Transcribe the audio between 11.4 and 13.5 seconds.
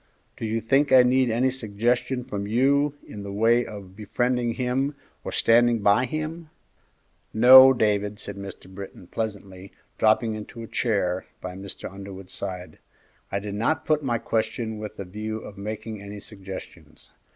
Mr. Underwood's side, "I